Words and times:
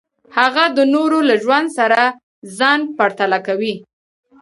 هغه 0.37 0.63
د 0.77 0.79
نورو 0.93 1.19
له 1.29 1.35
ژوند 1.43 1.67
سره 1.77 2.01
ځان 2.57 2.79
پرتله 2.97 3.39
کوي. 3.47 3.75